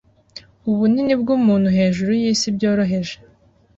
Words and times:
ubunini 0.69 1.13
bwumuntu 1.21 1.67
hejuru 1.77 2.11
yisi 2.21 2.47
byoroheje 2.55 3.15